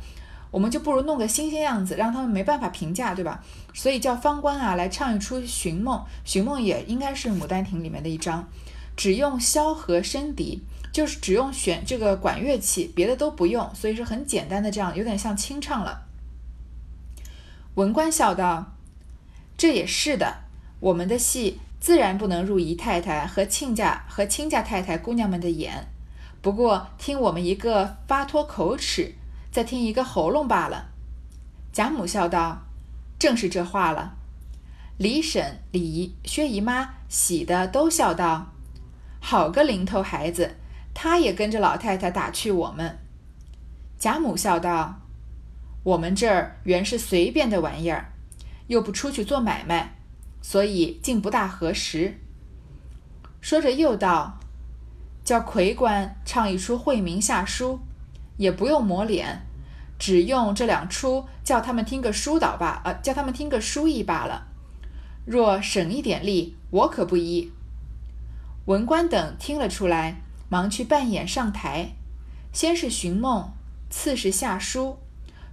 [0.54, 3.42] 我们就不如弄个新鲜样子，让他们没办法评价，对吧？
[3.72, 8.48] 所以叫方官啊来唱一出《寻梦》，《寻梦》也应该是《牡丹亭》里面的一章，
[8.96, 10.62] 只用萧何笙笛，
[10.92, 16.06] 就是只用选这个管乐器，别的都不用，所以是很简单的，这样有点像清唱了。
[17.74, 18.76] 文官笑道
[19.58, 20.44] ：“这也是的，
[20.78, 25.88] 我们的戏自然不能入姨太太和亲家和亲家太太姑娘们的眼，
[26.40, 29.16] 不过听我们一个发脱口齿，
[29.54, 30.88] 再听一个喉咙罢了。”
[31.72, 32.62] 贾母笑道
[33.20, 34.16] ：“正是这话了。”
[34.98, 38.48] 李婶、李姨、薛姨妈喜的都笑道
[39.22, 40.56] ：“好个零头孩子！”
[40.92, 42.98] 他也跟着老太太打趣我们。
[43.96, 45.02] 贾母笑道
[45.84, 48.12] ：“我们这儿原是随便的玩意儿，
[48.66, 49.94] 又不出去做买卖，
[50.42, 52.18] 所以竟不大合时。”
[53.40, 54.40] 说着又道
[55.24, 57.80] ：“叫魁官唱一出惠民下书，
[58.36, 59.46] 也不用抹脸，
[59.98, 64.46] 只用这两出叫他们听个书导罢，呃，叫他们听个书意罢了。
[65.26, 67.50] 若省一点力，我可不依。”
[68.66, 70.20] 文官等听了出来。
[70.50, 71.94] 忙去扮演上台，
[72.52, 73.50] 先是寻梦，
[73.90, 74.98] 次是下书，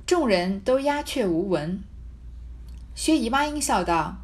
[0.06, 1.82] 众人都鸦雀无闻。
[2.94, 4.18] 薛姨妈应笑道：“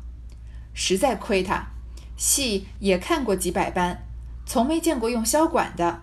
[0.76, 1.70] 实在亏他，
[2.16, 4.04] 戏也看过几百班，
[4.46, 6.02] 从没见过用箫管的。”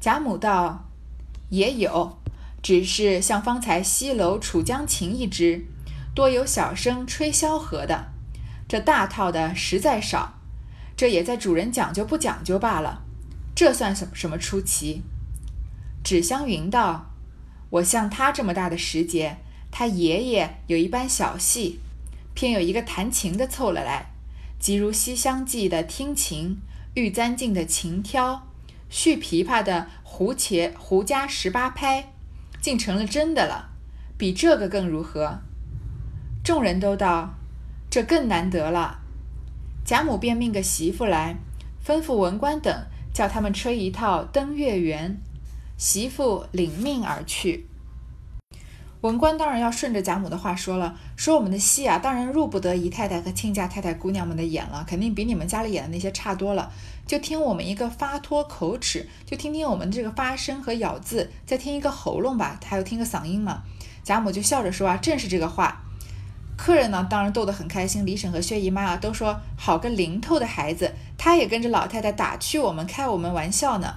[0.00, 0.88] 贾母道
[1.52, 2.18] ：“也有，
[2.62, 5.66] 只是像方才西楼楚江琴一支，
[6.14, 8.06] 多有小生吹箫和的，
[8.66, 10.38] 这大套的实在少，
[10.96, 13.02] 这也在主人讲究不讲究罢了。”
[13.54, 15.02] 这算什么什么出奇？
[16.02, 17.10] 纸香云道
[17.68, 19.36] ：“我像他这么大的时节，
[19.70, 21.80] 他爷爷有一班小戏，
[22.32, 24.10] 偏有一个弹琴的凑了来，
[24.58, 26.56] 即如《西厢记》的听琴，
[26.94, 28.48] 玉簪镜的琴挑，
[28.92, 32.12] 续琵琶的胡茄胡家十八拍，
[32.60, 33.70] 竟成了真的了。
[34.16, 35.40] 比这个更如何？”
[36.44, 37.34] 众人都道
[37.90, 39.00] ：“这更难得了。”
[39.84, 41.36] 贾母便命个媳妇来，
[41.84, 42.86] 吩咐文官等。
[43.12, 45.20] 叫他们吹一套登月圆，
[45.76, 47.66] 媳妇领命而去。
[49.02, 56.72] 文官当然要顺着贾母的话说了，说我们的戏啊，当然入不得姨太太和亲家太太姑娘们的眼了，肯定比你们家里演的那些差多了。
[57.12, 63.64] 就听我们一个发脱口齿，就听听我们这个发声和咬字，再听一个喉咙吧，还有听个嗓音嘛。
[64.02, 65.82] 贾母就笑着说啊，正是这个话。
[66.56, 68.06] 客人呢，当然逗得很开心。
[68.06, 73.96] 李婶和薛姨妈啊，都说好个灵透的孩子，他也跟着老太太打趣我们，开我们玩笑呢。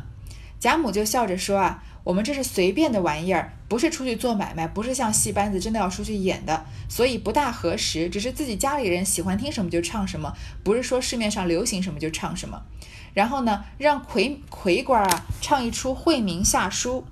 [0.59, 8.09] 贾母就笑着说啊，我们这是随便的玩意儿，不是出去做买卖，不是像戏班子真的要出去演的，所以不大合适。
[8.09, 10.33] 只是自己家里人喜欢听什么就唱什么，
[10.65, 12.61] 不是说市面上流行什么就唱什么。
[13.15, 17.03] 然后呢，让魁魁官啊唱一出惠民下书。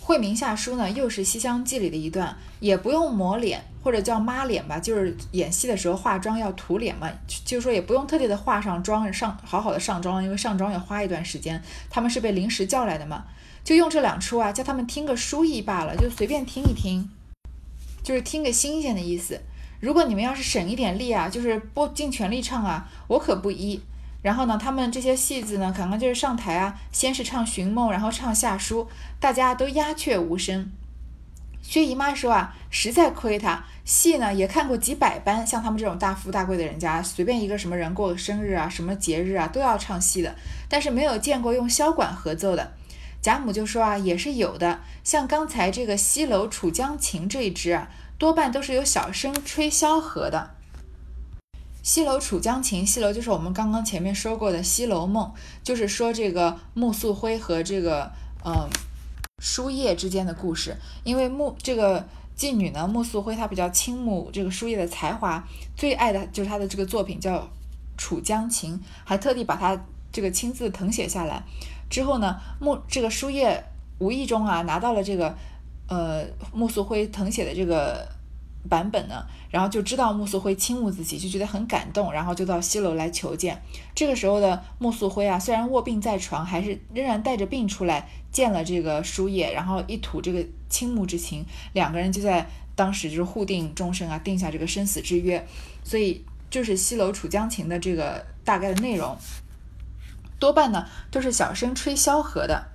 [0.00, 7.10] 惠民下书呢，又是《西厢记》里的一段，也不用抹脸或者叫抹脸吧，就是演戏的时候化妆要涂脸嘛，
[7.44, 11.60] 就是说也不用特地的化上妆上好好的上妆，因为上妆要花一段时间。
[11.90, 13.24] 他们是被临时叫来的嘛，
[13.64, 17.10] 就用这两出啊，叫他们听个书意罢了，就随便听一听，
[18.02, 19.40] 就是听个新鲜的意思。
[19.80, 23.82] 如果你们要是省一点力啊，就是不尽全力唱啊，我可不依。
[24.26, 28.88] 然后呢，他们这些戏子呢，可能就是上台啊，先是唱寻梦，然后唱下书，
[29.20, 30.68] 大家都鸦雀无声。
[31.62, 40.34] 薛姨妈说啊，实在亏他，戏呢也看过几百班，像他们这种大富大贵的人家，随便一个什么人过个生日啊，什么节日啊，都要唱戏的，
[40.68, 42.72] 但是没有见过用箫管合奏的。
[43.22, 50.55] 贾母就说啊，也是有的，像刚才这个西楼楚江琴这一支啊，多半都是由小生吹箫和的。
[51.86, 55.24] 西楼楚江琴，西楼就是我们刚刚前面说过的《西楼梦》，
[55.62, 58.10] 就是说这个穆素辉和这个
[58.44, 58.68] 嗯
[59.38, 60.76] 书叶之间的故事。
[61.04, 62.04] 因为穆这个
[62.36, 65.46] 妓女呢，穆素辉她比较倾慕这个书叶的才华，
[65.76, 67.38] 最爱的就是他的这个作品叫
[67.96, 71.44] 《楚江琴》，还特地把他这个亲自誊写下来。
[71.88, 73.62] 之后呢，穆这个书叶
[74.00, 75.36] 无意中啊拿到了这个
[75.86, 78.15] 呃穆素辉誊写的这个。
[78.66, 83.62] 版本呢，然后就知道穆素辉倾慕自己，就觉得很感动，然后就到西楼来求见。
[83.94, 95.46] 这个时候的穆素辉啊，虽然卧病在床，还是仍然带着病出来见了这个书叶，然后一吐这个倾慕之情，两个人就在当时就是互定终身啊，定下这个生死之约。
[95.82, 99.16] 所以就是西楼楚江情的这个大概的内容，
[100.38, 102.66] 多半呢都是小生吹箫和的，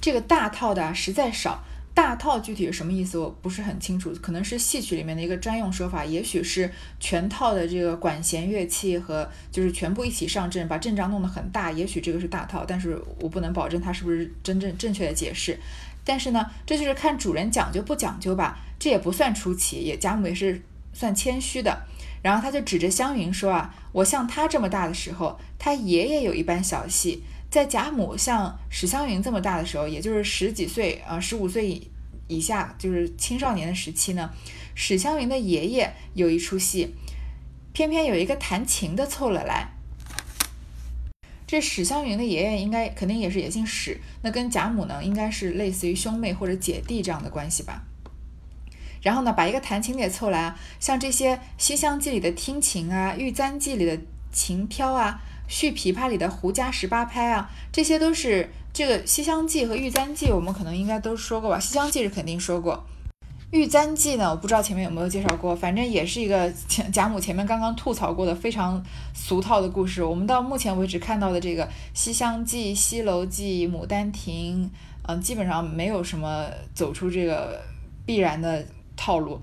[0.00, 1.62] 这个大套的实在少。
[1.94, 6.68] 大套具体是什么意思，我不是很清楚，可能是戏曲里面的一个专用说法，也许是
[6.98, 15.56] 全套的这个管弦乐器和就是全部一起上阵，把阵仗弄得很大，也许这个是大套，但是我不能保证它是不是真正正确的解释。
[16.04, 20.60] 但是呢，这就是看主人讲究不讲究吧，这也不算出奇，也贾母也是
[20.92, 21.86] 算谦虚的。
[22.22, 27.22] 然后他就指着湘云说啊，我像他这么大的时候，他爷爷有一班小戏。
[27.54, 31.80] 在贾母像史湘云这么大的时候，也就是十几岁啊，十五岁
[32.26, 34.28] 以下，就是青少年的时期呢，
[34.74, 36.96] 史湘云的爷爷有一出戏，
[37.72, 39.68] 偏偏有一个弹琴的凑了来。
[41.46, 47.84] 这史湘云的爷爷应该肯定也是也姓史，那跟贾母呢，应该是类似于兄妹或者姐弟这样的关系吧。
[49.00, 53.96] 然后呢，把一个弹琴的也凑来啊，像这些《西厢记》里的听琴啊，《玉簪记》里的
[54.32, 62.84] 琴挑啊，《续琵琶》里的胡笳十八拍啊，这些都是这个《西厢记》和《玉簪记》，我们可能应该都说过吧，《西厢记》是肯定说过，
[63.50, 66.52] 《玉簪记》呢，我不知道前面有没有介绍过，反正也是一个
[66.92, 68.82] 贾母前面刚刚吐槽过的非常
[69.14, 70.02] 俗套的故事。
[70.02, 74.64] 我们到目前为止看到的这个《西厢记》《西楼记》《牡丹亭》，
[75.06, 77.60] 嗯，基本上没有什么走出这个
[78.06, 78.64] 必然的。
[78.96, 79.40] 套路，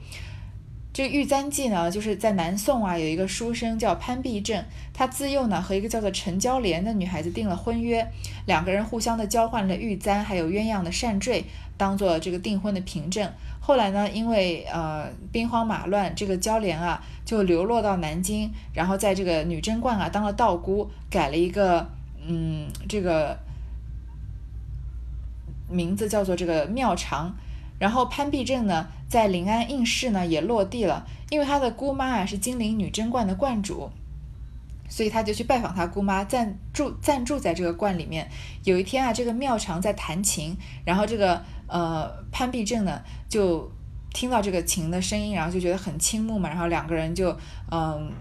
[0.93, 4.61] 这《玉簪记》呢，就是在南宋啊，有一个书生叫潘必正，
[4.93, 8.05] 他自幼呢和一个叫做陈娇莲的女孩子订了婚约，
[8.45, 11.45] 两个人互相的交换了玉簪，还有鸳鸯的扇坠，
[11.77, 13.31] 当做这个订婚的凭证。
[13.61, 21.89] 后来呢，因为呃兵荒马乱，这个娇莲啊就流落到南京，然后在这个女贞观啊当了道姑，改了一个
[22.27, 23.39] 嗯这个
[25.69, 27.33] 名字叫做这个妙长。
[27.81, 33.89] 然后潘必正呢，在临安应试呢也落地了，因为他的姑妈啊是金陵女贞观的观主，
[34.87, 38.29] 所以他就去拜访他姑妈，暂住暂住在这个观里面。
[38.65, 40.55] 有一天啊，这个妙长在弹琴，
[40.85, 43.67] 然后这个呃潘必正呢就
[44.13, 47.35] 听到这个琴的声音，然后就觉得很倾慕嘛，然后两个人就
[47.71, 48.11] 嗯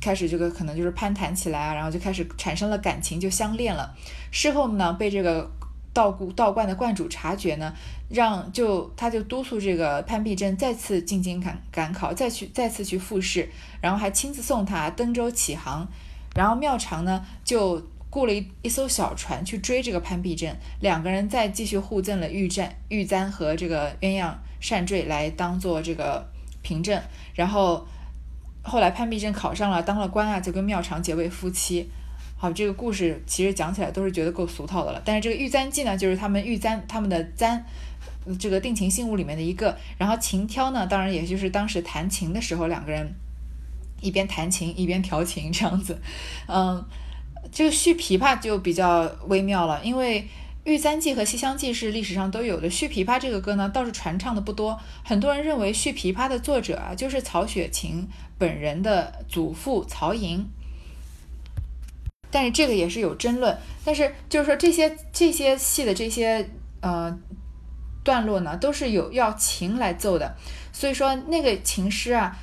[0.00, 3.92] 开始这个可能就是攀谈起来啊，然后就开始产生了感情，就相恋了。
[4.30, 5.50] 事后呢，被这个。
[5.94, 7.72] 道姑道观的观主察觉呢，
[8.10, 13.48] 让就他就督促这个潘必正再次进京赶赶考，再去再次去复试，
[13.80, 15.86] 然后还亲自送他登舟起航，
[16.34, 17.80] 然后妙长呢就
[18.10, 26.28] 雇了一一艘小船去追这个潘必正，两个人再继续互赠了玉簪玉簪和这个鸳鸯扇坠来当做这个
[26.62, 27.00] 凭证，
[27.34, 27.86] 然后
[28.62, 31.88] 后来潘必正考上了当了官啊，就跟妙长结为夫妻。
[32.44, 35.00] 好，这个故事其实讲起来都是觉得够俗套的了。
[35.02, 37.64] 但是这个《玉簪记》呢，就是他们玉簪他们的簪，
[38.38, 39.74] 这个定情信物里面的一个。
[39.96, 43.14] 然后琴挑呢，当然也就是当时弹琴的时候，两个人
[44.02, 45.98] 一边弹琴一边调情这样子。
[46.46, 46.84] 嗯，
[47.50, 50.20] 这个续琵琶就比较微妙了，因为
[50.64, 52.68] 《玉簪记》和《西厢记》是历史上都有的。
[52.68, 54.78] 续琵琶这个歌呢，倒是传唱的不多。
[55.02, 60.46] 很多人认为续琵琶的作者啊，就是曹雪芹本人的祖父曹寅。
[62.34, 67.16] 但是这个也是有争论，但是就是说这些这些戏的这些呃
[68.02, 70.34] 段落呢，都是有要琴来奏的，
[70.72, 72.36] 所以说那个琴师啊，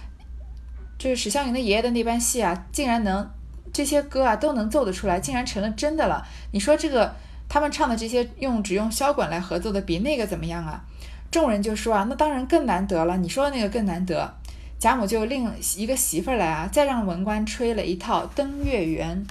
[0.97, 3.29] 就是史湘云的爷爷的那班戏啊，竟然能
[3.73, 6.25] 这些歌啊都能奏得出来，竟然成了真的了。
[6.53, 7.13] 你说这个
[7.49, 10.81] 他们唱的这些用只用箫管来合奏的，比那个怎么样啊？
[11.29, 13.17] 众人就说啊，那当然更难得了。
[13.17, 14.33] 你说的那个更难得，
[14.79, 19.21] 贾母就另一个媳妇儿来啊，再让文官吹了一套《登月圆》。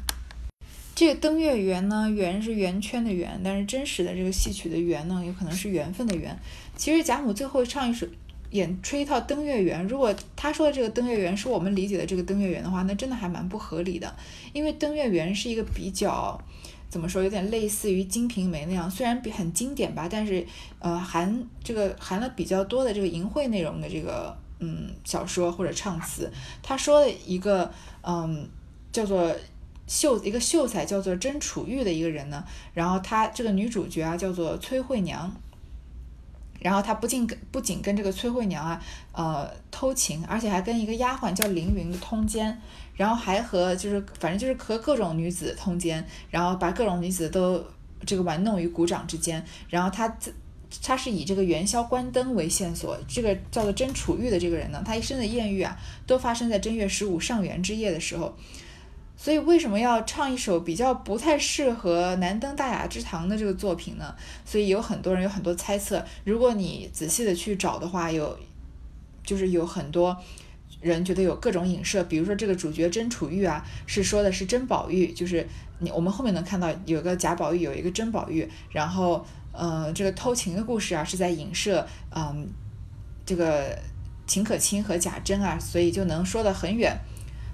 [1.01, 6.39] 这个登月圆呢，圆是圆圈的圆，但是真实的这个戏曲的圆呢，有可能是缘分的缘。
[6.77, 8.07] 其实贾母最后唱一首
[8.51, 14.15] 演吹一套登月圆，如果他说的这个登月圆是我们理解的这个登月圆的话，那真的还蛮不合理的。
[14.53, 16.39] 因为登月圆是一个比较
[16.91, 20.47] 怎么说，有点类似于《金瓶梅》那样，虽然比很经典吧，但是
[20.81, 26.31] 呃含这个含了比较多的这个淫秽内容的这个嗯小说或者唱词。
[26.63, 27.73] 他说的一个
[28.03, 28.47] 嗯
[28.93, 29.35] 叫做。
[29.91, 35.29] 秀一个秀才叫做甄楚玉的一个人呢，然后他这个女主角啊叫做崔慧娘，
[36.61, 38.81] 然后他不仅跟不仅跟这个崔慧娘啊
[39.11, 42.57] 呃偷情，而且还跟一个丫鬟叫凌云通奸，
[42.95, 47.61] 然后还和就是反正就是和各种女子通奸，然后把各种女子都
[48.07, 50.17] 这个玩弄于股掌之间，然后他
[50.81, 55.77] 他是以这个元宵关灯为线索，这个叫做甄楚玉的这个人呢，他一生的艳遇啊
[56.07, 58.37] 都发生在正月十五上元之夜的时候。
[59.23, 64.15] 所以为什么要唱一首比较不太适合难登大雅之堂的这个作品呢？
[64.47, 66.03] 所以有很多人有很多猜测。
[66.25, 68.35] 如果你仔细的去找的话，有
[69.23, 70.17] 就是有很多
[70.81, 72.03] 人觉得有各种影射。
[72.05, 75.47] 比如说这个主角甄楚玉啊，是说的是甄宝玉，就是
[75.81, 78.49] 你我们后面能看到有个贾宝玉，有一个甄宝玉。
[78.71, 82.49] 然后呃，这个偷情的故事啊，是在影射嗯
[83.27, 83.79] 这个
[84.27, 86.99] 秦可卿和贾珍啊，所以就能说得很远。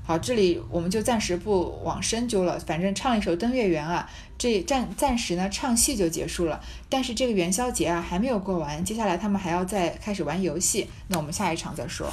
[0.06, 2.56] 好，这里我们就暂时不往深究了。
[2.60, 6.60] 反正唱一首《登月圆》啊，这暂暂时呢唱戏就结束了。
[6.88, 10.88] 但是这个元宵节啊还没有过完，接下来他们还要再开始玩游戏。
[11.08, 12.08] 那我们下一场再说。